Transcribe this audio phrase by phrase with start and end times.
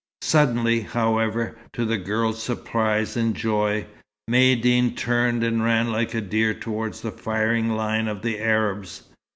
[0.23, 3.85] Suddenly, however, to the girl's surprise and joy,
[4.31, 9.03] Maïeddine turned and ran like a deer toward the firing line of the Arabs.